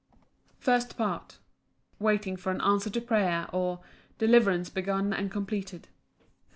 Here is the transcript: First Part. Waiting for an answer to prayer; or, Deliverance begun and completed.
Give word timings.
First 0.57 0.97
Part. 0.97 1.37
Waiting 1.99 2.35
for 2.35 2.51
an 2.51 2.59
answer 2.61 2.89
to 2.89 2.99
prayer; 3.01 3.47
or, 3.53 3.81
Deliverance 4.17 4.71
begun 4.71 5.13
and 5.13 5.29
completed. 5.29 5.89